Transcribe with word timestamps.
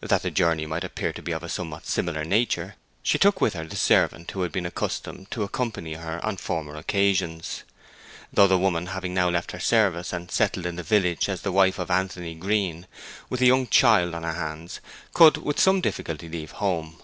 That 0.00 0.22
the 0.22 0.32
journey 0.32 0.66
might 0.66 0.82
appear 0.82 1.12
to 1.12 1.22
be 1.22 1.30
of 1.30 1.44
a 1.44 1.48
somewhat 1.48 1.86
similar 1.86 2.24
nature 2.24 2.74
she 3.04 3.18
took 3.20 3.40
with 3.40 3.54
her 3.54 3.64
the 3.64 3.76
servant 3.76 4.28
who 4.32 4.42
had 4.42 4.50
been 4.50 4.66
accustomed 4.66 5.30
to 5.30 5.44
accompany 5.44 5.94
her 5.94 6.18
on 6.26 6.38
former 6.38 6.74
occasions, 6.74 7.62
though 8.32 8.48
the 8.48 8.58
woman, 8.58 8.86
having 8.86 9.14
now 9.14 9.28
left 9.28 9.52
her 9.52 9.60
service, 9.60 10.12
and 10.12 10.28
settled 10.32 10.66
in 10.66 10.74
the 10.74 10.82
village 10.82 11.28
as 11.28 11.42
the 11.42 11.52
wife 11.52 11.78
of 11.78 11.88
Anthony 11.88 12.34
Green, 12.34 12.88
with 13.28 13.40
a 13.42 13.46
young 13.46 13.68
child 13.68 14.12
on 14.12 14.24
her 14.24 14.34
hands, 14.34 14.80
could 15.14 15.36
with 15.36 15.60
some 15.60 15.80
difficulty 15.80 16.28
leave 16.28 16.50
home. 16.50 17.00